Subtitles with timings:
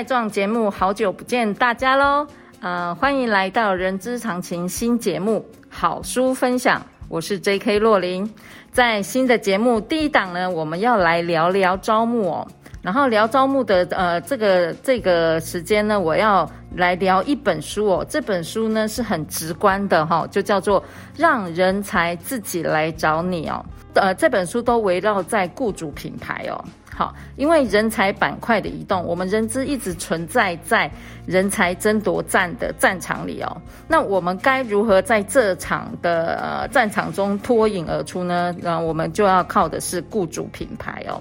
[0.00, 2.26] 带状节目，好久不见大家喽！
[2.62, 7.78] 呃，欢迎来到人之常情新节目好书分享，我是 J.K.
[7.78, 8.26] 洛琳。
[8.72, 12.48] 在新的节目第一档呢，我们要来聊聊招募哦。
[12.80, 18.06] 然后聊招募的呃这个这个时间呢，我要来聊一本书哦。
[18.08, 20.80] 这本书呢是很直观的哈、就叫做
[21.14, 23.62] 《让人才自己来找你》哦。
[23.92, 26.64] 呃，这本书都围绕在雇主品牌哦。
[27.00, 30.90] 好，因为人才板块的移动，我们人资一直存在在
[31.24, 33.56] 人才争夺战的战场里哦。
[33.88, 38.54] 那我们该如何在这场的呃战场中脱颖而出呢？
[38.60, 41.18] 那我们就要靠的是雇主品牌哦。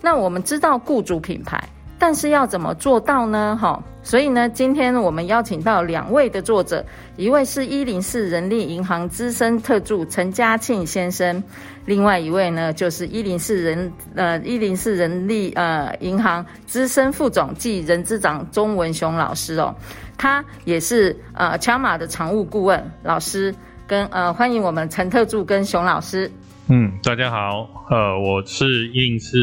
[0.00, 1.60] 那我们知道雇主品牌。
[1.98, 3.58] 但是要怎么做到呢？
[3.58, 6.84] 哈，所以呢，今天我们邀请到两位的作者，
[7.16, 11.42] 一位是一零四人力银行资深特助陈嘉庆先生，
[11.86, 19.74] 另外一位呢就是一零四人呃一零四人力呃银行资深副总暨人资长钟文雄老师哦，
[20.18, 23.54] 他也是呃枪马的常务顾问老师，
[23.86, 26.30] 跟呃欢迎我们陈特助跟熊老师。
[26.68, 29.38] 嗯，大家好，呃，我是一零四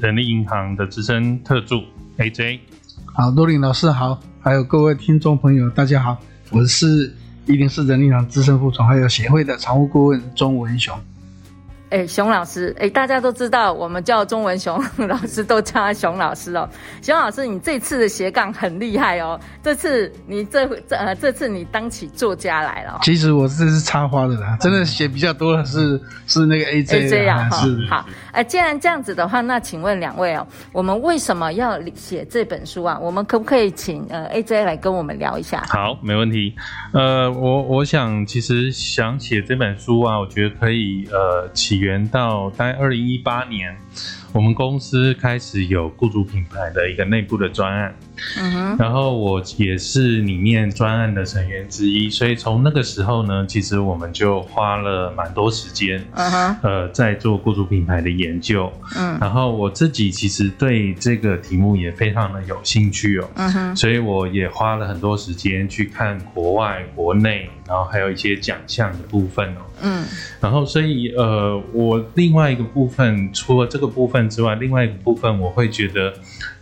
[0.00, 1.80] 人力银行的资深特助
[2.18, 2.58] AJ。
[3.14, 6.18] 好，罗林老师好，还有各位听众朋友，大家好，
[6.50, 7.14] 我是
[7.46, 10.92] 一零四人力银行资深副总，还有协会的常务顾问钟文雄。
[11.88, 16.68] 哎，熊老师，哎，大家都知道，我们叫中文熊 老师，都叫他熊老师哦。
[17.00, 19.38] 熊老师，你这次的斜杠很厉害哦。
[19.62, 22.98] 这次你这这呃，这次你当起作家来了。
[23.02, 27.48] 其实我这是插花的啦，真的写比较多的是、嗯、是那个 AJ, AJ 啊。
[27.50, 32.98] 是好，哎，既然这样子的话，那请问两位哦，我们为什么要写这本书啊？
[33.00, 35.64] 我们可不可以请呃 AJ 来跟我们聊一下？
[35.68, 36.52] 好，没问题。
[36.92, 41.75] 呃，我我想其实想写这本书啊，我觉得可以呃请。
[41.78, 43.76] 源到大概二零一八年，
[44.32, 47.94] 我们公司开始有雇主品牌的一个内部的专案。
[48.38, 70.04] 嗯哼，然后我也是里面专案的成员之一，所以从那个时候呢，其实我们就花了蛮多时间，嗯哼，呃，在做雇主品牌的研究，嗯，然后我自己其实对这个题目也非常的有兴趣哦，嗯哼，所以我也花了很多时间去看国外、国内，然后还有一些奖项的部分哦，嗯，
[70.40, 76.12] 然后所以呃，我另外一个部分，除了这个部分之外，另外一个部分我会觉得。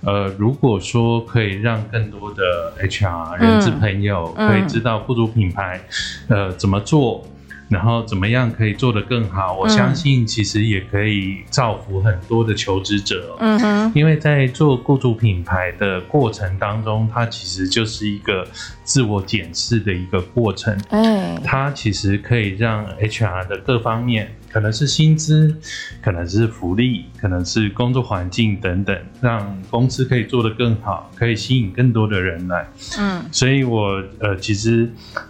[0.07, 5.81] 呃，如果说可以让更多的 HR 人资朋友可以知道雇主品牌，
[6.29, 7.27] 呃，怎么做，
[7.69, 13.37] 然后怎么样可以做得更好，我相信其实也可以造福很多的求职者。
[13.41, 18.47] 嗯哼，因为在做雇主品牌的过程当中，它其实就是一个
[18.83, 20.79] 自我检视的一个过程。
[20.91, 24.35] 嗯，它其实可以让 HR 的各方面。
[24.55, 25.53] 可能是薪资，
[26.01, 32.65] 可能是福利，可能是工作环境等等，让公司可以做得更好，可以吸引更多的人来。
[32.97, 34.89] 嗯，所以我呃其实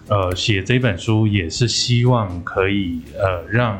[0.08, 3.78] 呃写这本书也是希望可以呃让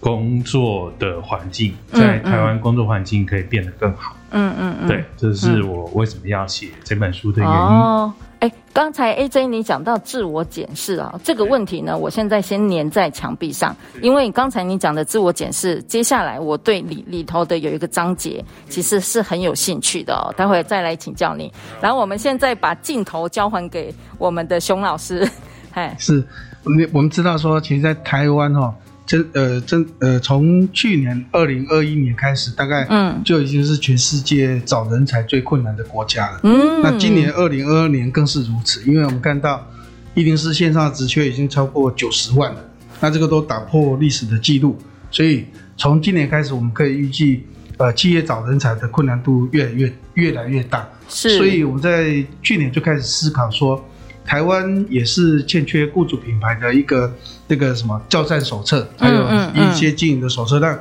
[0.00, 4.14] 工作的环境在台湾工作环境可以变得更好。
[4.14, 7.56] 嗯嗯嗯嗯嗯，对，这是我为什么要写这本书的原因。
[7.56, 21.50] 哦哎，刚才 AJ 你讲到自我检视啊，这个问题呢，我现在先粘在墙壁上，因为刚才你讲的自我检视，接下来我对里里头的有一个章节，其实是很有兴趣的哦，待会再来请教你。
[21.80, 25.26] 然后我们现在把镜头交还给我们的熊老师，
[25.72, 26.22] 哎，是，
[26.64, 28.74] 我们我们知道说，其实，在台湾哈。
[29.06, 36.40] 真呃真呃，从去年二零二一年开始，大概嗯就已经是全世界找人才最困难的国家了。
[36.42, 39.66] 嗯，那今年二零二二年更是如此，因为我们看到
[40.14, 42.64] 一零四线上的职缺已经超过九十万了，
[43.00, 44.78] 那这个都打破历史的记录。
[45.10, 45.44] 所以
[45.76, 47.44] 从今年开始，我们可以预计，
[47.76, 50.88] 呃，企业找人才的困难度越来越越来越大。
[51.08, 53.84] 是，所以我们在去年就开始思考说。
[54.24, 57.12] 台湾也是欠缺雇主品牌的一个
[57.46, 60.78] 那个什么教战手册，还有一些经营的手册，让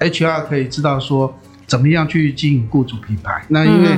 [0.00, 1.34] HR 可以知道说
[1.66, 3.44] 怎么样去经营雇主品牌。
[3.48, 3.90] 那因为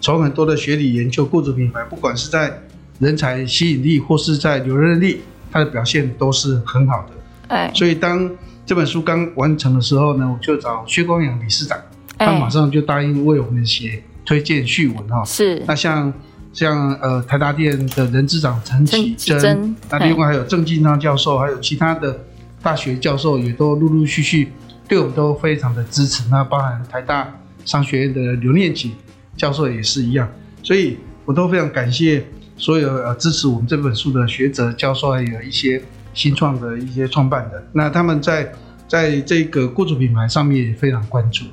[0.00, 2.60] 从很多的学理研究，雇主品牌不管是在
[2.98, 5.20] 人才吸引力或是在留任力，
[5.50, 7.14] 它的表现都是很好的。
[7.48, 8.30] 哎，所以当
[8.66, 11.78] 这本书刚完成的时候呢，我就找薛光阳理事长，
[12.18, 15.24] 他马上就答应为我们写推荐序文哈。
[15.24, 15.62] 是。
[15.66, 16.12] 那像
[16.52, 22.18] 像呃台大电的人资长陈启真，那另外还有郑进昌教授，还有其他的
[22.62, 24.52] 大学教授也都陆陆续续
[24.88, 26.28] 对我们都非常的支持。
[26.28, 27.32] 那包含台大
[27.64, 28.92] 商学院的刘念锦
[29.36, 30.28] 教授也是一样，
[30.62, 32.24] 所以我都非常感谢
[32.56, 35.80] 所有呃支持我们这本书的学者教授，还有一些
[36.12, 37.62] 新创的一些创办人。
[37.72, 38.52] 那他们在
[38.88, 41.44] 在这个雇主品牌上面也非常关注。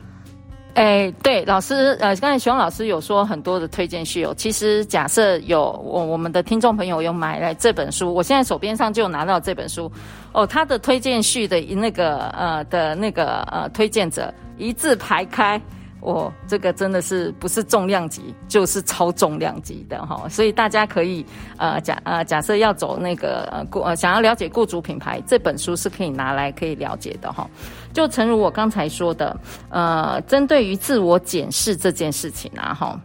[0.77, 4.31] 哎，对，老师，呃，刚才熊老师有说很多的推荐序哦。
[4.37, 9.91] 其实假设有我我们的听众朋友有买来这本书，我现在手边上就拿到这本书
[10.33, 10.45] 哦。
[10.45, 15.59] 他的推荐序的那个呃的那个呃推荐者一字排开。
[15.99, 21.25] 我，这个真的是不是重量级，就是超重量级的哈，所以大家可以
[21.57, 27.49] 呃假呃假设要走那个呃雇呃想要了解雇主品牌，这本书是可以拿来可以了解的哈。
[27.93, 29.35] 就诚如我刚才说的，
[29.69, 33.01] 呃，针对于自我检视这件事情啊哈，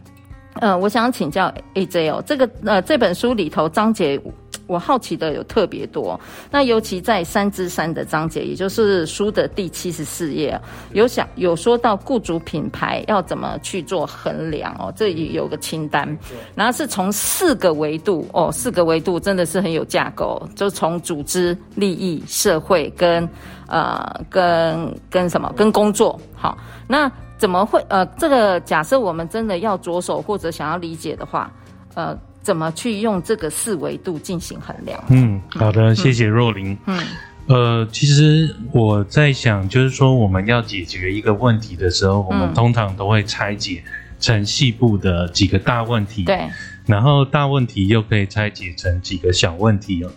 [0.55, 4.19] 呃，我想请教 AJ 哦，这个呃这本书里头章节。
[4.65, 6.17] 我好奇的有特别多，
[6.49, 10.57] 那尤其在三之三的章节，也就是书的第七十四页，
[10.93, 16.17] 有想有说到雇主品牌要怎么去做衡量哦，这里有个清单，
[16.55, 23.27] 然后是从四个维度哦，四个维度真的是很有架构，就从组织、利益、社会跟
[23.67, 26.57] 呃跟跟什么跟工作，好，
[26.87, 27.11] 那
[27.43, 31.51] 怎么会呃这个假设我们真的要着手或者想要理解的话，
[31.95, 32.17] 呃。
[32.41, 35.01] 怎么去用这个四维度进行衡量？
[35.09, 36.77] 嗯，好的，谢谢若琳。
[36.87, 36.99] 嗯，
[37.47, 43.81] 呃，其实我在想，就是说我们要解决一个问题的时候，我们通常都会拆解
[44.19, 46.25] 成细部的几个大问题。
[46.25, 46.49] 对。
[46.85, 50.11] 然后大问题又可以拆解成几个小问题哦，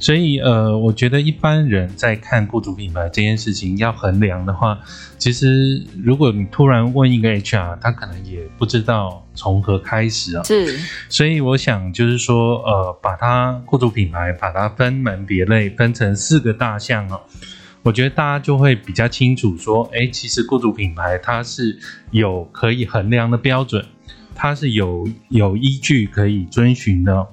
[0.00, 4.78] 所以呃，我觉得一般人在看雇主品牌这件事情要衡量的话，
[5.18, 10.42] 其实如果你突然问一个 HR，他可能也不知道从何开始啊。
[10.44, 17.20] 是，所以我想就是说，呃，把它雇主品牌把它分门别类，分成四个大项哦，
[17.82, 21.78] 我觉得大家就会比较清楚说，哎，其实雇主品牌它是
[22.10, 23.84] 有可以衡量的标准。
[24.34, 27.26] 它是有有依据可以遵循的，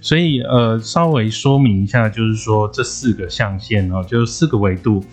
[0.00, 5.04] 所以呃，稍微说明一下，就是说这四个象限哦，就是四个维度。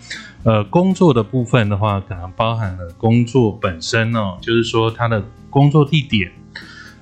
[0.42, 6.30] 呃，工作的部分的话，可能包含了工作本身哦，就是说它的工作地点，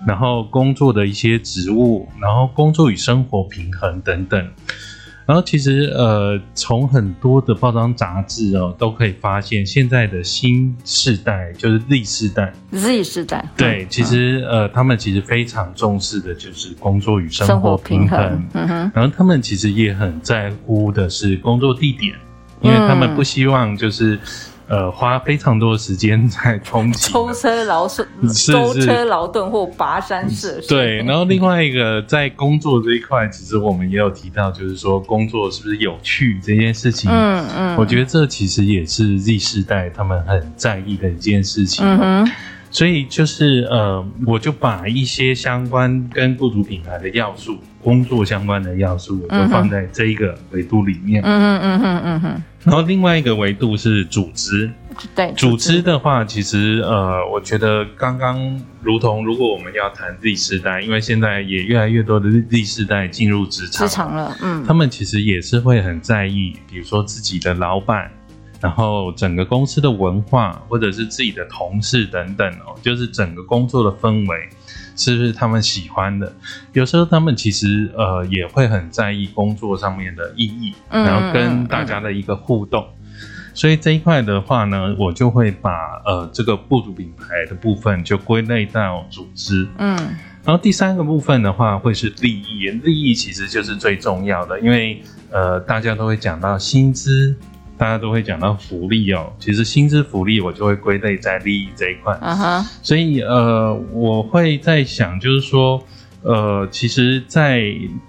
[0.07, 4.51] 然后工作的一些职务，然后工作与生活平衡等等。
[5.27, 22.15] 然后其实呃，从很多的报章杂志哦，都可以发现，现在的新世代就是 Z 世代，Z 世代，对，其实呃，他们其实非常重视的就是工作与生活平衡，生活平衡，嗯哼，然后他们其实也很在乎的是工作地点，
[22.61, 24.19] 因为他们不希望就是。
[24.67, 30.67] 呃，花非常多的时间在通勤、 舟车劳顿、舟车劳顿或跋山涉水。
[30.69, 37.11] 对，然后另外一个在工作这一块，其实我们也有提到，就是说工作是不是有趣这件事情。
[37.11, 41.87] 嗯嗯，我觉得这其实也是 Z 世代他们很在意的一件事情。
[41.87, 42.33] 嗯哼。
[42.71, 51.23] 所以就是呃，我就把一些相关跟雇主品牌的要素、工作相关的要素，我就放在这一个维度里面。
[51.25, 52.43] 嗯嗯嗯嗯嗯哼。
[52.65, 54.71] 然后另外一个维度是组织。
[55.15, 55.33] 对。
[55.37, 63.87] 组织的话，其实呃，我觉得刚刚如同如果我们要谈 Z 世代，因为现在也越来越多的 Z 世代进入职场。
[63.87, 64.37] 职场了。
[64.41, 64.65] 嗯。
[64.67, 68.11] 他们其实也是会很在意，比如说自己的老板。
[68.61, 74.49] 然后整个公司的文化，或者是自己的同事等等哦，就是整个工作的氛围，
[74.97, 76.33] 是不是他们喜欢的？
[76.73, 82.83] 有时候他们其实呃也会很在意工作上面的意义，然后跟大家的一个互动。
[82.83, 83.29] 嗯嗯嗯。
[83.55, 85.71] 所以这一块的话呢，我就会把
[86.05, 89.67] 呃这个雇主品牌的部分就归类到组织。
[89.79, 89.97] 嗯。
[90.45, 97.35] 然后第三个部分的话会是利益，利益其实就是最重要的，因为呃大家都会讲到薪资。
[97.77, 102.15] 大家都会讲到福利哦，其实薪资福利我就会归类在利益这一块。
[102.21, 105.83] 啊哈，所以呃，我会在想，就是说，
[106.23, 107.59] 呃，其实，在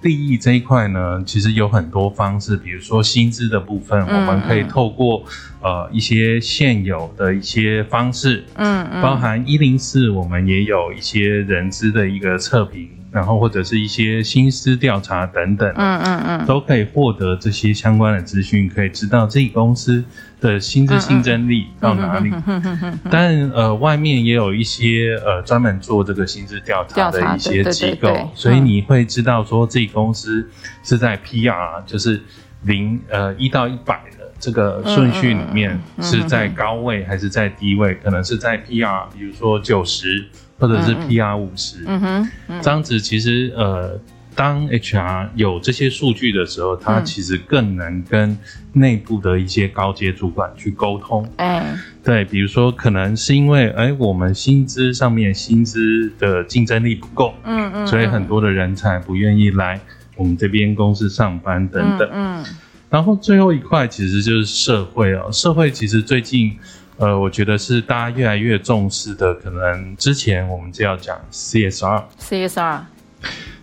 [0.02, 5.24] 利益这一块呢，其实有很多方式，比如说薪资的部分，我们可以透过
[5.62, 12.88] 呃一些现有的一些方式，嗯嗯，包含一零四，我们也有一些人资的一个测评。
[13.16, 20.04] 然后或者是一些薪资调查等等，嗯嗯嗯，都可以获得这些相关的资讯，可以知道自己公司
[20.42, 22.30] 的薪资竞争力到哪里。
[23.10, 30.46] 但呃，外面也有一些呃专门做这个薪资调查的一些机构，所以你会知道说自己公司
[30.84, 32.22] 是在 PR，就是
[32.64, 40.28] 零呃一到一百的这个顺序里面是在高位还是在低位，可能是在 PR，比如说九十
[40.58, 44.00] 或者是 PR 五十，嗯哼，这样子其实呃。
[44.38, 48.38] 当 HR 有这些数据的时候，他其实更能跟
[48.74, 51.26] 内部的一些高阶主管去沟通。
[51.38, 59.80] 嗯，对，比如说可能是因为，哎，我们薪资上面薪资的竞争力不够，嗯嗯，所以很多的人才不愿意来
[60.18, 62.10] 我们这边公司上班等等。
[62.12, 62.44] 嗯，
[62.90, 66.58] 然后最后一块其实就是社会哦，社会其实最近，
[66.98, 72.82] 呃，我觉得是大家越来越重视的，可能之前我们就要讲 CSR，CSR。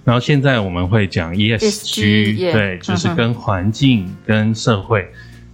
[0.04, 5.08] 然后现在我们会讲 ESG，对，就是跟环境、跟社会，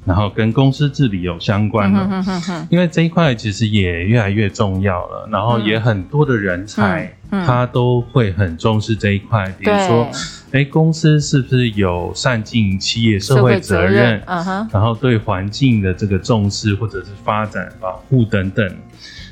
[0.08, 2.24] 然后跟公司治理有相关的。
[2.70, 9.44] 因为这一块其实也越来越重要了，然后也很多的人才他都会很重视这一块。
[9.58, 10.10] 比如说，
[10.52, 14.20] 哎，公司是不是有善尽企业社会责任？
[14.72, 18.66] 然后对环境的这个重视或者是发展保护等等。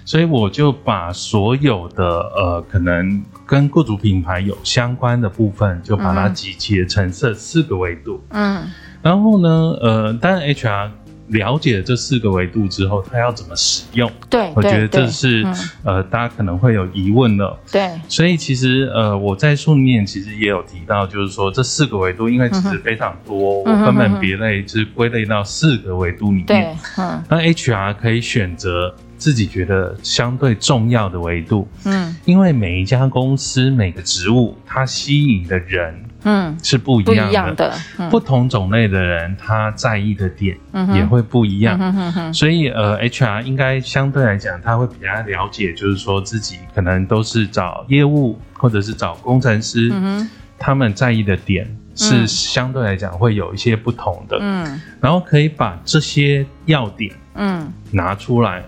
[0.04, 8.22] 所以我就把所有的呃可能跟雇主品牌有相关的部分，就把它集结成这四个维度。
[8.30, 8.62] 嗯，
[9.06, 9.48] 然后呢，
[9.80, 10.90] 呃，当然 HR
[11.28, 14.10] 了解了这四个维度之后，他要怎么使用？
[14.28, 15.46] 对，我觉得这是
[15.84, 17.56] 呃大家可能会有疑问的。
[17.70, 26.46] 对，所以其实呃我在书里面其实也有提到，就是说这四个维度，因为其实非常多，我分门别类，就是归类到四个维度里面。
[26.46, 28.92] 对，嗯，那 HR 可以选择。
[29.18, 40.56] 自己觉得相对重要的维度，嗯，因为每一家公司每个职务，它吸引的人，嗯，是不一样的，不一样的，嗯，不同种类的人，他在意的点
[40.92, 50.28] 也会不一样，嗯哼哼，所以呃，HR 应该相对来讲，他会比较了解，就是说自己可能都是找业务或者是找工程师，嗯，
[50.58, 51.64] 他们在意的点
[51.94, 58.62] 是相对来讲会有一些不同的，嗯，然后可以把这些要点，嗯，拿出来。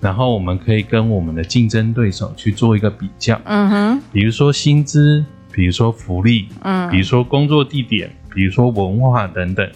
[0.00, 5.24] 然后我们可以跟我们的竞争对手去做一个比较，嗯哼，比如说薪资，
[5.54, 9.70] 比如说福利，嗯，比如说工作地点，比如说文化等等，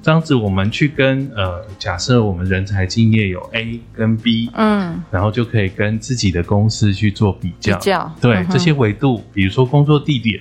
[0.00, 10.40] 这样子我们去跟呃，假设我们人才竞业有 A 跟 B，嗯，然后就可以跟自己的公司去做比较，比较，对，嗯，这些维度，比如说工作地点，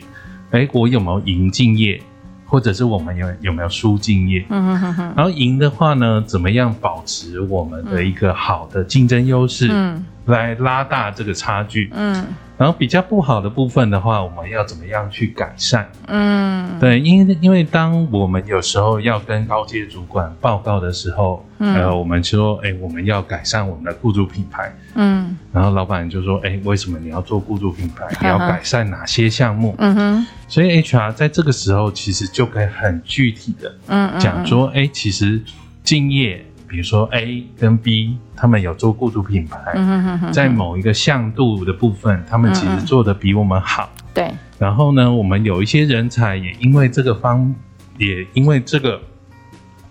[0.52, 2.00] 哎，我有没有赢敬业？
[2.48, 4.46] 或者是我们有有没有输敬业？
[4.50, 5.14] 嗯哼哼哼。
[5.18, 9.68] 然后赢的话呢，怎么样保持我们的一个好的竞争优势？
[9.72, 10.06] 嗯。
[10.26, 12.26] 来拉大这个差距，嗯，
[12.58, 15.88] 然后比较不好的部分的话，我们要怎么样去改善？
[16.08, 28.08] 嗯，对，因为因为当我们有时候要跟高阶主管报告的时候，嗯，呃，我们说，哎，我们要改善我们的雇主品牌，嗯，然后老板就说，哎，为什么你要做雇主品牌？
[28.20, 29.76] 你要改善哪些项目？
[29.78, 35.40] 嗯哼，所以 HR 在这个时候其实就可以很具体的，嗯，讲说，哎，其实
[35.84, 36.44] 敬业。
[36.76, 43.90] 比如说 A 跟 B，他们有做雇主品牌，嗯、哼哼哼在某一个向度的部分，他们其实做的比我们好。
[44.14, 47.56] 对、嗯，然后呢，我们有一些人才也因为这个方，
[47.98, 49.00] 也因为这个。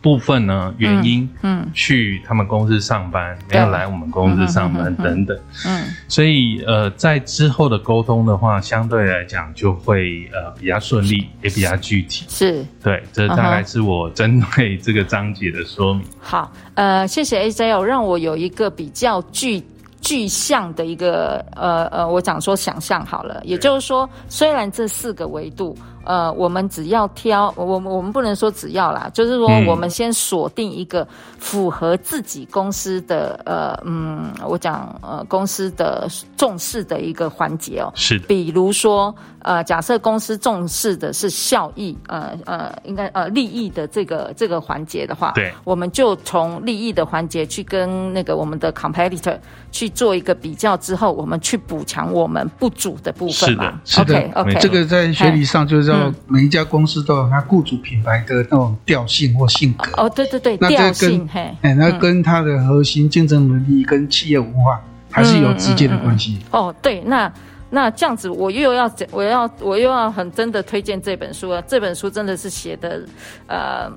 [0.05, 5.35] 部分呢，原因，嗯，去他们公司上班，没有来我们公司上班等等，
[5.67, 16.05] 嗯，所以呃，在之后的沟通的话，相对来讲就会呃比较顺利，也比较具体，是，对，这大概是我针对这个章节的说明。
[16.21, 19.63] 好，呃，谢谢 AJ，让我有一个比较具
[20.03, 25.75] 具象的一个呃呃，我讲说想象好了，也就是说，虽然这四个维度。
[26.05, 31.07] 呃，我们只要挑，我我们不能说只要啦，就是说我们先锁定一个
[31.39, 36.07] 符合自己公司的呃嗯，我讲呃公司的
[36.37, 49.39] 重视的一个环节哦，是，比如说呃，假设公司重视的是效益，呃呃，应该呃利益的这个这个环节的话，对，我们就从利益的环节去跟那个我们的 competitor
[49.71, 55.94] 去做一个比较之后，我们去补强我们不足的部分嘛，是的，是的，OK，OK，这个在学理上就是。
[56.27, 66.39] 每一家公司都有它雇主品牌的那种调性或性格哦，对对对，那这跟哎，那跟它的核心竞争能力跟企业文化还是有直接的关系。
[66.51, 67.33] 哦，对，那
[67.71, 71.63] 那这样子，我又要我要我又要很真的推荐这本书啊！
[71.67, 73.03] 这本书真的是写的
[73.47, 73.91] 呃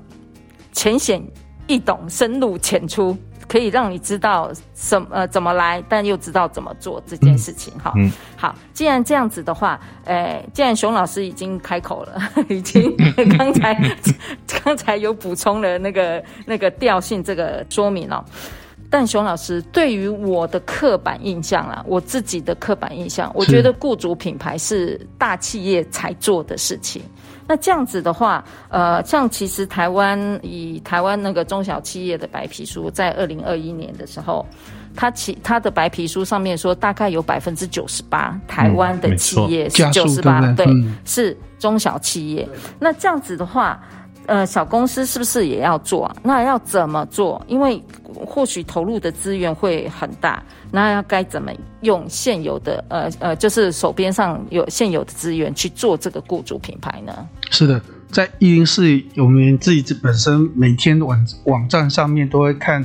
[0.72, 1.22] 浅显
[1.66, 3.16] 易懂、深入浅出。
[3.48, 7.92] 可以让你知道什么呃怎么来，但又知道怎么做这件事情哈。
[7.96, 12.94] 嗯，好，既然这样子的话，诶、欸，既然熊老师已经开口了， 已经
[13.38, 13.74] 刚才
[14.62, 18.24] 刚才有补充了那个那个调性这个说明了。
[18.90, 27.02] 但熊老师对于我的刻板印象啊，我自己的刻板印象，我觉得雇主品牌是大企业才做的事情。
[27.48, 34.46] 那这样子的话，呃，像其实台湾以台湾那个中小企业的白皮书，在二零二一年的时候，
[34.94, 40.66] 它其它的白皮书上面说，大概有百分之九十八台湾的企业是九十八，对，
[41.06, 42.46] 是中小企业。
[42.78, 43.80] 那这样子的话。
[44.28, 46.14] 呃，小公司是不是也要做？
[46.22, 47.42] 那要怎么做？
[47.48, 47.82] 因为
[48.14, 57.26] 或许投入的资源会很大，那要该怎么用现有的呃呃，就是手边上有现有的资源去做这个雇主品牌呢？
[57.50, 57.80] 是的，
[58.10, 62.84] 在一零四，我们自己本身每天网网站上面都会看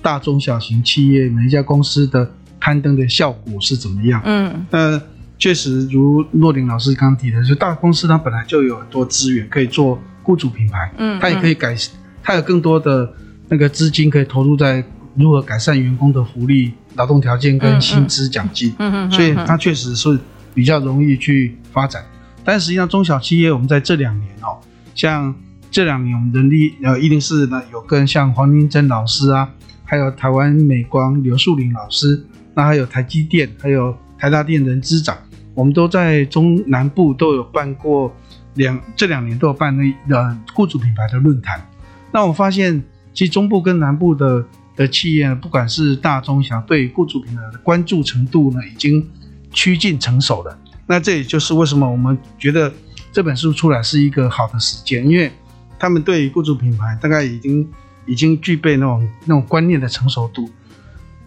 [0.00, 4.22] 大中小型企业每一家公司的刊登的效果是怎么样。
[4.24, 5.02] 嗯，呃，
[5.40, 9.98] 确实如若琳老师刚提的，就大公司它本来就有很多资源可以做。
[10.24, 11.76] 雇主品牌，嗯，它也可以改，
[12.22, 13.12] 它有更多的
[13.48, 14.82] 那个资金可以投入在
[15.14, 20.18] 如何改善员工的福利、劳动条件跟薪资奖金，嗯嗯，所以它确实是
[20.54, 22.02] 比较容易去发展。
[22.42, 24.58] 但实际上，中小企业我们在这两年哦，
[24.94, 25.34] 像
[25.70, 29.48] 这两年我们人力呃一零四呢有跟像黄明珍老师啊，
[29.84, 35.16] 还有台湾美光刘树林老师，那还有台积电，还有台大电人资长，
[35.54, 38.12] 我们都在中南部都有办过。
[38.54, 41.66] 两这两年都有办那呃雇主品牌的论坛，
[42.12, 42.82] 那我发现
[43.12, 44.44] 其实中部跟南部的
[44.76, 49.04] 的企业，不管是大中小，对雇主品牌的关注程度呢，已经
[49.52, 50.56] 趋近成熟了。
[50.86, 52.72] 那这也就是为什么我们觉得
[53.10, 55.32] 这本书出来是一个好的时间，因为
[55.78, 57.68] 他们对雇主品牌大概已经
[58.06, 60.48] 已经具备那种那种观念的成熟度。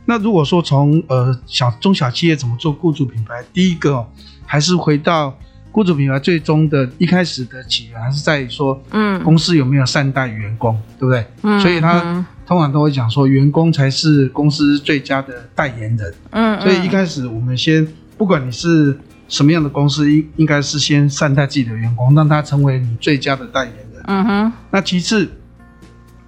[0.06, 4.08] 那如果说从呃小中小企业怎么做雇主品牌，第一个哦，
[4.46, 5.38] 还是回到。
[5.78, 11.24] 雇主品牌最终的一开始的起源还是在于说，嗯，公司有没有善待员工，对不对？
[11.44, 12.02] 嗯，所以他
[12.48, 16.16] 通常都会讲说，员工才是公司最佳的代言人。
[16.32, 24.04] 嗯，所以一开始我们先，不管你是什么样的公司，应应该是先善待自己的员工，让他成为你最佳的代言人。
[24.08, 24.54] 嗯哼。
[24.72, 25.30] 那其次，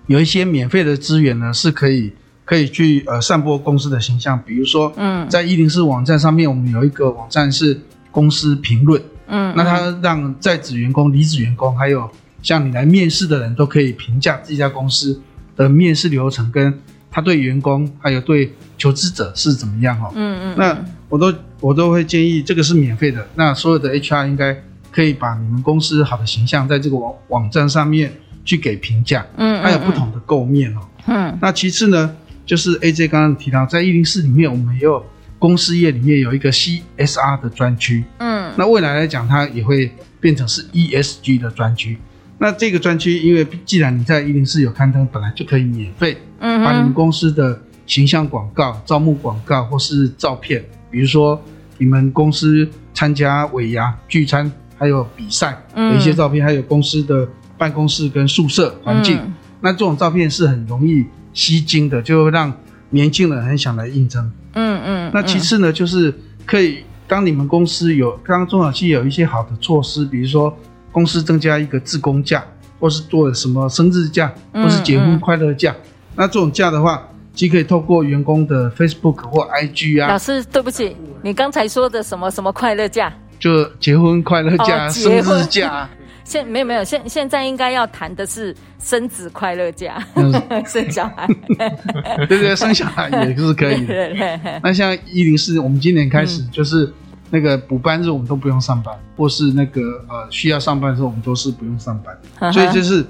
[0.05, 2.13] 有一些免费的资源呢，是可以
[2.45, 9.01] 可以去呃散播公司的形象，比如说，嗯，在一零四网站上面，我们有一个网站是公司评论。
[9.29, 12.09] 嗯，那他让在职员工、离职员工，还有
[12.41, 15.21] 像你来面试的人都可以评价这家公司
[15.55, 16.77] 的面试流程，跟
[17.11, 20.11] 他对员工还有对求职者是怎么样哦。
[20.15, 20.55] 嗯嗯。
[20.57, 23.25] 那我都我都会建议，这个是免费的。
[23.35, 24.55] 那所有的 HR 应该
[24.91, 28.11] 可以把你们公司好的形象在这个网网站上面
[28.43, 29.25] 去给评价。
[29.37, 29.61] 嗯。
[29.61, 30.81] 它有不同的构面哦。
[31.05, 31.37] 嗯。
[31.41, 32.15] 那其次呢，
[32.45, 35.05] 就是 AJ 刚刚提到，在一零四里面，我们也有。
[35.39, 41.97] 公司业里面有一个 CSR 的专区，嗯，那未来来讲，它也会变成是 ESG 的专区。
[42.37, 51.41] 那这个专区，因为既然你在一零四有刊登，本来就可以免费，嗯，把你们公司的形象广告、招募广告或是照片，比如说
[51.77, 59.19] 你们公司参加尾牙聚餐，还有比赛的一些照片，还有公司的办公室跟宿舍环境，
[59.61, 62.53] 那这种照片是很容易吸睛的，就会让
[62.89, 64.31] 年轻人很想来应征。
[64.53, 66.13] 嗯嗯，那其次呢，就是
[66.45, 70.55] 可以当你们公司有刚刚中小企业有一些好的措施，比如说
[70.91, 72.43] 公司增加一个自工假，
[72.79, 75.75] 或是做什么生日假，或是结婚快乐假，
[76.15, 80.09] 那这种假的话，既可以透过员工的 Facebook 或 IG 啊。
[80.09, 83.13] 老师，对不起，你刚才说的什么什么快乐假？
[83.39, 85.89] 就结婚快乐假、哦、生日假。
[86.29, 90.31] 现没有没有，现现在应该要谈的是生子快乐假，嗯、
[90.63, 91.25] 生小孩，
[91.57, 93.87] 对对对，生小孩也是可以的。
[93.87, 96.93] 对对对，那像一零四，我们今年开始就是
[97.31, 102.15] 那个补班日，我们都不用上班，嗯、或是那个呃需要上班的时候，我们都是不用上班。
[102.41, 103.03] 嗯、所以就是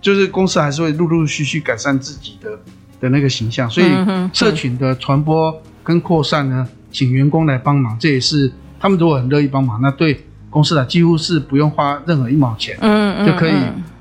[0.00, 2.58] 就是公司还是会陆陆续续改善自己的
[3.00, 3.70] 的那个形象。
[3.70, 3.86] 所以
[4.32, 10.20] 社群的传播跟扩散呢，请员工来帮忙，这也是他们如果很乐意帮忙，那对。
[10.54, 13.54] 公司的几乎是不用花任何一毛钱，嗯嗯，就可以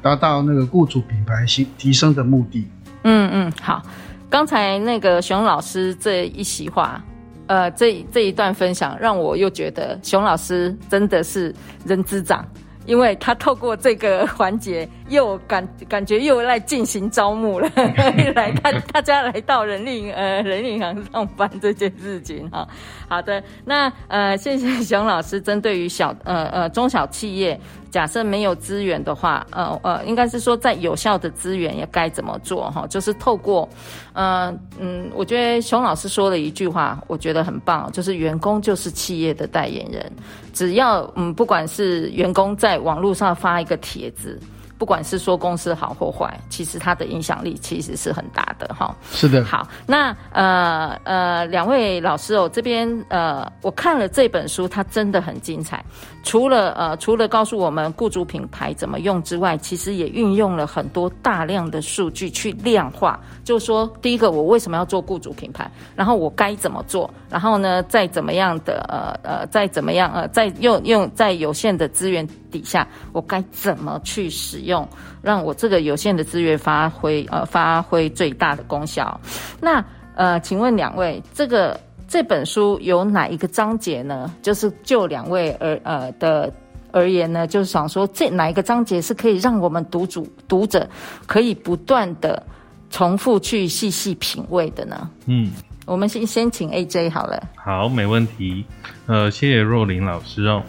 [0.04, 2.68] 达到那个雇主品牌提提升的目的。
[3.02, 3.82] 嗯嗯，好，
[4.30, 7.04] 刚才那个熊老师这一席话，
[7.48, 11.52] 呃，这这一段分享，让我又觉得熊老师真的是
[11.88, 12.46] 人之长。
[12.86, 17.70] 因为他透过这个环节，又感感觉又来进行招募了，
[18.36, 22.68] 来看大家来到人力呃人力银行上班这件事情哈。
[23.08, 27.60] 好的，那呃谢谢熊老师针对于小呃呃中小企业。
[27.94, 32.88] 假设没有资源的话，呃呃，应该是说在有效的资源也该怎么做哈？
[32.88, 33.70] 就是透过，
[34.14, 40.12] 嗯嗯，我觉得熊老师说了一句话，我觉得很棒，就是员工就是企业的代言人。
[40.54, 44.40] 只要嗯，不管是员工在网络上发一个帖子，
[44.84, 48.94] 不管是说公司好或坏，其实它的影响力其实是很大的哈。
[49.14, 49.42] 是的。
[49.46, 55.82] 好，那呃呃，两位老师哦，这边呃，我看了这本书，它真的很精彩。
[56.22, 63.18] 除了呃，除了告诉我们雇主品牌怎么用之外，其实也运用了很多大量的数据去量化。
[63.46, 65.70] 就是说，第一个，我为什么要做雇主品牌？
[65.96, 67.10] 然后我该怎么做？
[67.30, 74.73] 然后呢，再怎么样的呃呃，再怎么样呃，在用用在有限的资源底下，我该怎么去使用，
[75.22, 79.20] 让我这个有限的资源发挥呃发挥最大的功效？
[79.60, 79.84] 那
[80.16, 81.80] 呃，请问两位，这个。
[82.06, 84.32] 这本书有哪一个章节呢？
[84.44, 86.54] 就是就两位而呃的
[86.92, 90.88] 而言呢，就是想说这哪一个章节是可以让我们读主读者
[91.26, 92.44] 可以不断的
[92.92, 95.10] 重复去细细品味的呢？
[95.26, 95.50] 嗯，
[95.88, 97.42] 我们先先请 AJ 好了。
[97.56, 98.64] 好，没问题。
[99.08, 100.62] 呃，谢谢若琳老师哦。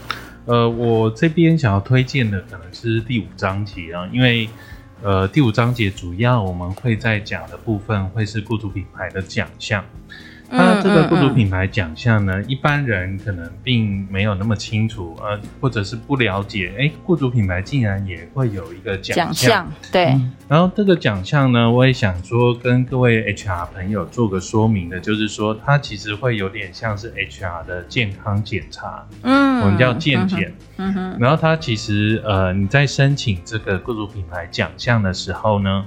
[0.46, 4.48] 呃，我这边想要推荐的可能是第五章节啊，因为
[5.02, 9.84] 呃第五章节主要我们会在讲的部分会是雇主品牌的奖项。
[10.50, 20.32] 那这个雇主品牌奖项呢，一般人可能并没有那么清楚，呃，或者是不了解，哎，雇主品牌竟然也会有一个奖项，对、嗯。
[20.46, 31.16] 然后这个奖项呢，我也想说跟各位 HR 朋友做个说明的，就是说它其实会有点像是 HR 的健康检查，嗯，我们叫健检，嗯哼。
[31.18, 35.84] 然后它其实呃，你在申请这个雇主品牌奖项的时候呢。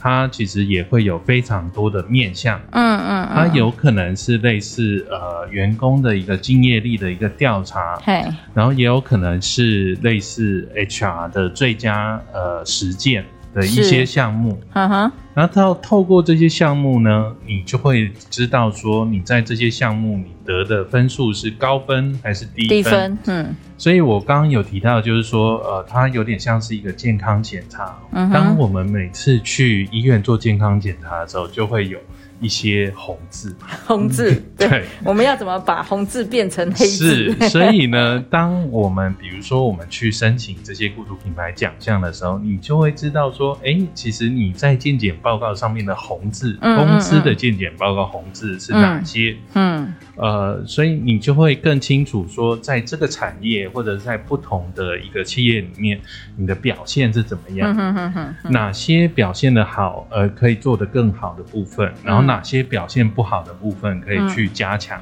[0.00, 23.56] 它其实也会有非常多的面向，嗯嗯，它有可能是类似呃员工的一个敬业力的一个调查，嘿，然后也有可能是类似 HR 的最佳呃实践的一些项目，嗯哼，然后透透过这些项目呢，你就会知道说你在这些项目你得的分数是高分还是低分，低分，嗯。
[23.76, 27.98] 所以，我刚刚有提到，就是说，呃，它有点像是一个健康检查。
[28.12, 31.98] 嗯，当我们每次去医院做健康检查的时候，就会有
[32.40, 33.54] 一些红字。
[33.86, 37.32] 红字， 对，对，我们要怎么把红字变成黑字？
[37.38, 49.36] 是， 所以呢，当我们比如说我们去申请这些雇主品牌奖项的时候，你就会知道说，哎、欸，其实你在健检报告上面的红字，嗯嗯嗯，公司的健检报告红字是哪些？
[49.54, 49.84] 嗯。
[49.84, 55.98] 嗯呃，所以你就会更清楚说，在这个产业或者在不同的一个企业里面，
[56.36, 57.74] 你的表现是怎么样？
[57.78, 65.00] 嗯、哪些表现的好，呃，可以做得更好的部分，然后哪些表现不好的部分可以去加强。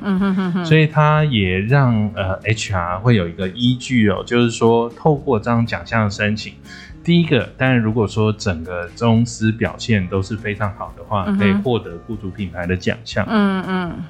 [0.65, 6.55] 所以它也让呃 HR 会有一个依据哦，就是说透过这张奖项的申请，
[7.05, 13.27] 第一个，当然如果说整个公司表现都是非常好的话，嗯、可以获得雇主品牌的奖项。
[13.29, 14.05] 嗯嗯。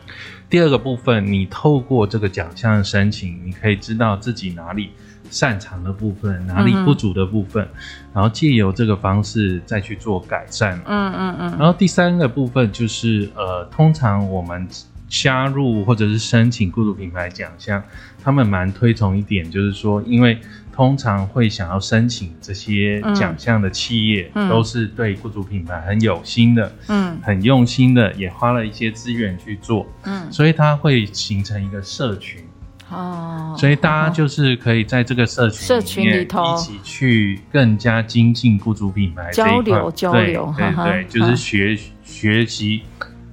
[0.51, 4.91] 第二个部分，你透过这个奖项的申请，你可以知道自己哪里
[5.31, 7.71] 擅长的部分，哪里不足的部分，嗯、
[8.15, 10.81] 然后借由这个方式再去做改善。
[10.87, 11.51] 嗯嗯嗯。
[11.59, 14.67] 然后第三个部分就是，呃，通常我们
[15.09, 17.83] 加入或者是申请雇主品牌奖项，
[18.23, 20.39] 他们蛮推崇一点，就是说，因为。
[20.79, 32.45] 通常会想要申请这些奖项的企业，嗯、都是对雇主品牌很有心的，嗯，很用心的，也花了一些资源去做，嗯，所以它会形成一个社群，
[32.91, 42.83] 哦，所以大家就是可以在这个社群社群里头一起去更加精进雇主品牌交流交流，对就是学学习。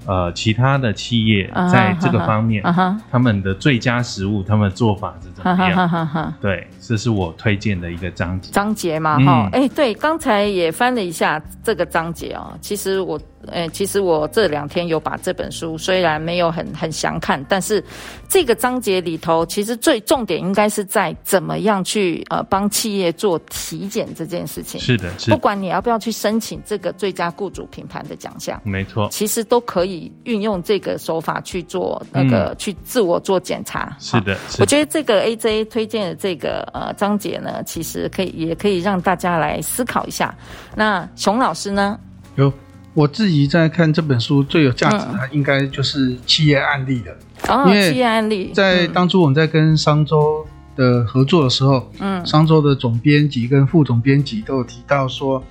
[0.08, 2.96] 呃，其他的企业在这个方面，uh uh.
[3.10, 6.32] 他们的最佳食物，他们的做法是怎么样？Uh uh.
[6.40, 8.52] 对，这是我推荐的一个章节。
[8.52, 12.56] 章节嘛，哈、嗯，哎、欸，对，刚才也翻了一下这个章节哦。
[12.62, 13.20] 其实我。
[13.52, 17.84] 呃，其实我这两天有把这本书，虽然没有很很详看，但是
[18.28, 24.80] 这个章节里头，其实最重点应该是在怎么样去呃帮企业做体检这件事情。
[24.80, 25.32] 是的，是。
[25.32, 33.96] 不管你要不要去申请这个最佳雇主品牌的奖项，没错，其实都可以运用这个手法去做那个、嗯、去自我做检查。
[34.00, 34.62] 是的，是的。
[34.62, 40.36] 我觉得这个 AJ 推荐的这个呃章节呢，其实可以也可以让大家来思考一下。
[40.76, 42.00] 那熊老师呢？
[42.36, 42.52] 有。
[42.96, 47.16] 我自己在看这本书最有价值的，应该就是企业案例的，
[47.50, 55.44] 嗯、因为企业案例在当初我们在跟商周的合作的时候，嗯，商周的总编辑跟副总编辑都有提到说，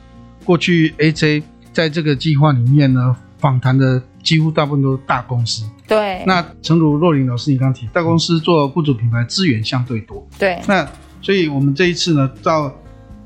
[0.43, 6.25] 过去 AJ 在这个计划里面呢，访谈的几乎大部分都是大公司，对。
[6.27, 10.59] 那诚如若琳老师你刚提，大公司做雇主品牌资源相对多，对。
[10.67, 10.89] 那
[11.21, 12.75] 所以我们这一次呢，到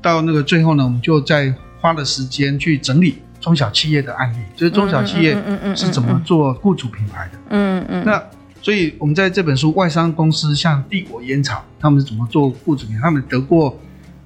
[0.01, 3.19] 到那个最后呢，我们就再花了时间去整理。
[3.39, 5.35] 中小企业的案例，就是中小企业
[5.75, 7.39] 是怎么做雇主品牌的。
[7.49, 8.03] 嗯嗯。
[8.05, 8.21] 那
[8.61, 13.03] 所以，我们在这本书，外商公司像帝国烟草，他们是怎么做雇主品牌？
[13.03, 13.79] 他们得过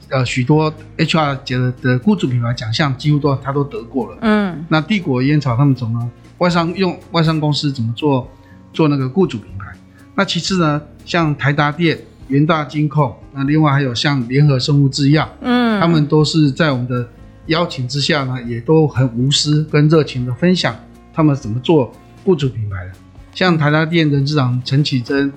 [0.10, 4.18] 呃许多 HR 节的的雇主品牌奖项，几乎都他都得过了。
[4.22, 8.28] 嗯，那帝国烟草他们怎么外商用外商公司怎么做
[8.74, 9.66] 做那个雇主品牌？
[10.16, 17.08] 那其次呢，像台达电、元大金控，那另外还有像联合生物制药，嗯，他们都是在我们的
[17.48, 20.76] 邀请之下呢，也都很无私跟热情的分享
[21.14, 21.92] 他们怎么做
[22.24, 22.92] 雇主品牌的。
[23.34, 25.32] 像台达店人资长陈启珍，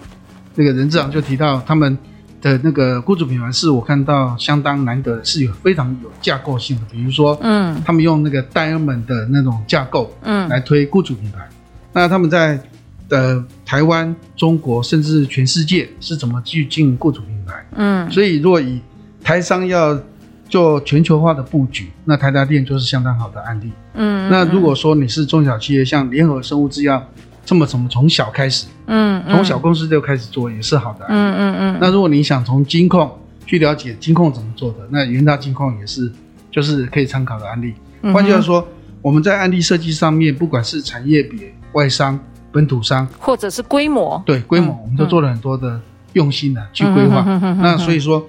[0.55, 1.97] 那个人资长就提到他们
[2.41, 6.83] 的那个雇主品牌是我看到相当难得，是有非常有架构性的。
[6.91, 11.49] 比如说，嗯，他们用那个 Diamond 的那种架构，嗯，来推雇主品牌。
[11.93, 12.61] 那他们在
[13.09, 17.67] 的台湾、中国，甚至全世界是怎么去进雇主品牌？
[17.77, 18.81] 嗯，所以如果以
[19.25, 19.99] 台商要
[20.49, 23.71] 做全球化的布局，那台达电就是相当好的案例。
[23.95, 27.03] 嗯，那如果说你是中小企业，像联合生物制药
[27.45, 28.67] 这么怎么从小开始？
[28.87, 31.21] 嗯，从小公司就开始做也是好的案例。
[31.21, 31.79] 嗯嗯嗯。
[31.81, 33.11] 那如果你想从金控
[33.45, 36.11] 去了解金控怎么做的，那元大金控也是
[36.51, 37.75] 就是可以参考的案例。
[38.13, 38.67] 换句话说，
[39.03, 42.19] 我们在案例设计上面，不管是产业别、外商。
[42.53, 45.79] 本土商或者是规模，对规模，我们都做了很多的
[46.15, 47.23] 用心的去规划。
[47.61, 48.27] 那所以说，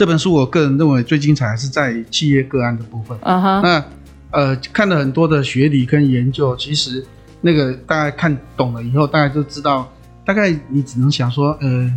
[0.00, 3.14] 这本书我个人认为最精彩还是在企业个案的部分。
[3.18, 3.60] Uh huh.
[3.62, 3.84] 那
[4.30, 7.04] 呃，看了很多的学理跟研究，其实
[7.42, 9.92] 那个大概看懂了以后，大概就知道，
[10.24, 11.94] 大概你只能想说，呃，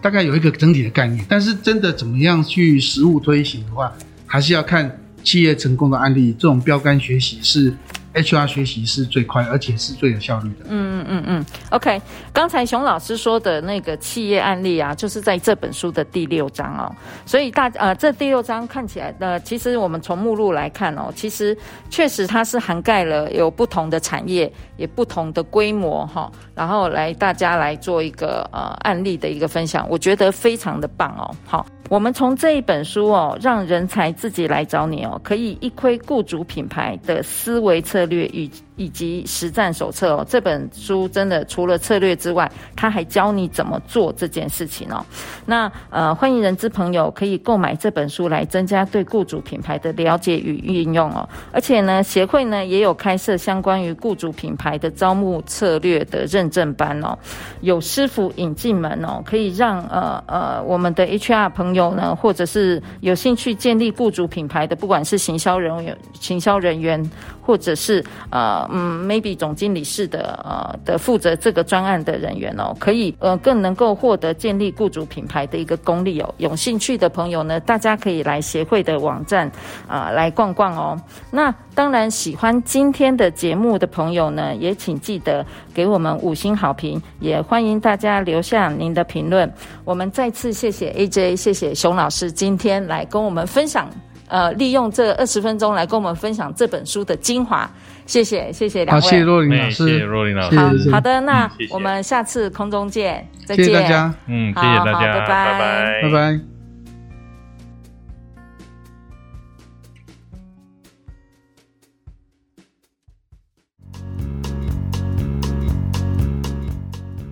[0.00, 1.22] 大概有一个整体的概念。
[1.28, 3.92] 但是真的怎么样去实务推行的话，
[4.24, 6.32] 还是要看企业成功的案例。
[6.38, 7.70] 这种标杆学习是。
[8.14, 10.66] HR 学习是最快，而且是最有效率的。
[10.68, 12.00] 嗯嗯嗯嗯，OK。
[12.32, 16.94] 刚才熊老师说的那个企业案例啊，就是在这本书的第六章哦。
[17.26, 21.56] 所以大呃，这第六章看起来呃，其实我们从目录来看哦，其实
[21.90, 31.34] 确实它是涵盖了有不同的产业，也不同的规模哈、哦，然后来大家来做一个呃案例的一个分享，我觉得非常的棒哦。
[31.44, 31.66] 好。
[31.90, 38.50] 我们从这一本书哦，让人才自己来找你哦，可以一窥雇主品牌的思维策略与。
[38.76, 45.04] 以及实战手册哦，这本书真的除了策略之外，他还教你怎么做这件事情哦。
[45.46, 51.28] 那呃，欢迎人资朋友可以购买这本书来增加对雇主品牌的了解与运用哦。
[51.52, 57.16] 而且呢，协会呢也有开设相关于雇主品牌的招募策略的认证班哦，
[57.60, 67.08] 有师傅引进门哦，可以让呃呃我们的 HR 朋友呢，或者是有兴趣建立雇主品牌的，不管是行销人员、行销人员，
[67.40, 68.63] 或者是呃。
[68.70, 76.34] 嗯，maybe 总经理室的呃的负责这个专案的人员哦，可以呃更能够获得建立雇主品牌的一个功力哦。
[76.38, 79.50] 有兴趣的朋友呢，大家可以来协会的网站
[79.88, 81.00] 啊、来逛逛哦。
[81.30, 89.52] 那当然，喜欢今天的节目的朋友呢，也请记得给我们五星好评，也欢迎大家留下您的评论。
[89.84, 93.90] 我们再次谢谢 AJ，谢谢熊老师今天来跟我们分享，
[94.28, 97.68] 呃，利用这二十分钟来跟我们分享这本书的精华。
[98.06, 99.00] 谢谢，谢谢两位。
[99.00, 100.58] 好，谢谢若琳老师，谢谢若琳老师。
[100.90, 103.64] 好好的，那我们下次空中见，再见。
[103.64, 106.40] 谢谢大家，嗯，谢谢大家，拜拜，拜拜。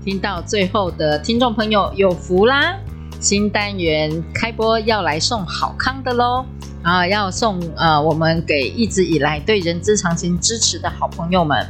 [0.05, 2.77] 听到最后的听众朋友有福啦！
[3.21, 6.45] 新单元开播要来送好康的喽！
[6.83, 11.65] 啊，要送呃，我们给一直以来对人之常情支持的好朋友们，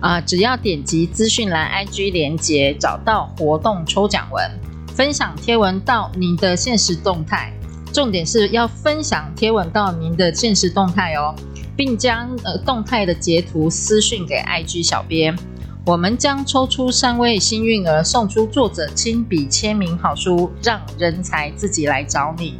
[0.00, 4.50] 啊，只要点击资讯栏 IG 连接，找到活动抽奖文，
[4.88, 7.52] 分享贴文到您的限时动态，
[7.92, 11.32] 重点是要分享贴文到您的限时动态哦，
[11.76, 15.38] 并将呃动态的截图私讯给 IG 小编，
[15.86, 22.58] 我们将抽出三位幸运儿，送出作者亲笔签名好书，让人才自己来找你。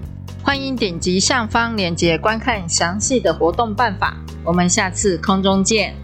[0.49, 5.95] 欢迎点击上方链接观看详细的活动办法，我们下次空中见。